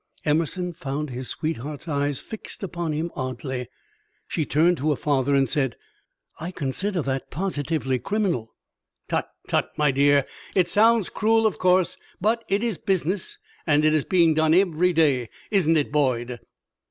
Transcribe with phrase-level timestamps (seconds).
[0.25, 3.67] Emerson found his sweetheart's eyes fixed upon him oddly.
[4.27, 5.75] She turned to her father and said:
[6.39, 8.55] "I consider that positively criminal."
[9.07, 10.25] "Tut, tut, my dear!
[10.55, 13.37] It sounds cruel, of course, but it is business,
[13.67, 16.39] and it is being done every day; isn't it, Boyd?"